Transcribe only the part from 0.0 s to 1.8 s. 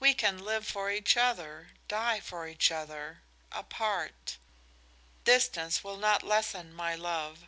"We can live for each other,